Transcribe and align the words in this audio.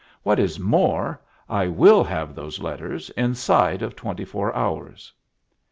What 0.23 0.39
is 0.39 0.59
more, 0.59 1.21
I 1.47 1.67
will 1.67 2.03
have 2.03 2.33
those 2.33 2.59
letters 2.59 3.11
inside 3.11 3.83
of 3.83 3.95
twenty 3.95 4.25
four 4.25 4.51
hours." 4.55 5.13